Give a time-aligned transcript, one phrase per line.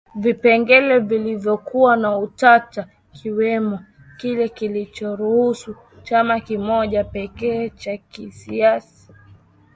[0.15, 3.79] Vipengele vilivyokuwa na utata kikiwemo
[4.17, 9.13] kile kilichoruhusu chama kimoja pekee cha kisiasa